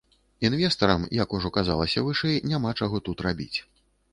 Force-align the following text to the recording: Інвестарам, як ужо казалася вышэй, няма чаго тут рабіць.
Інвестарам, 0.47 1.03
як 1.21 1.35
ужо 1.39 1.51
казалася 1.57 2.05
вышэй, 2.07 2.41
няма 2.53 2.75
чаго 2.81 3.03
тут 3.11 3.17
рабіць. 3.29 3.55